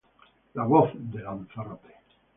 [0.55, 1.95] La voz de Lanzarote.